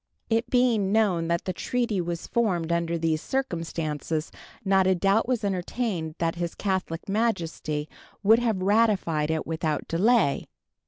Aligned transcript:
It 0.31 0.49
being 0.49 0.91
known 0.91 1.27
that 1.27 1.45
the 1.45 1.53
treaty 1.53 2.01
was 2.01 2.25
formed 2.25 2.71
under 2.71 2.97
these 2.97 3.21
circumstances, 3.21 4.31
not 4.65 4.87
a 4.87 4.95
doubt 4.95 5.27
was 5.27 5.43
entertained 5.43 6.15
that 6.17 6.33
His 6.33 6.55
Catholic 6.55 7.07
Majesty 7.07 7.87
would 8.23 8.39
have 8.39 8.63
ratified 8.63 9.29
it 9.29 9.45
without 9.45 9.87
delay. 9.87 10.47